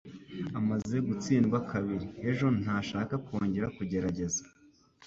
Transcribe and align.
Amaze 0.59 0.95
gutsindwa 1.07 1.57
kabiri 1.71 2.07
ejo, 2.29 2.47
ntashaka 2.61 3.13
kongera 3.25 3.67
kugerageza. 3.77 4.41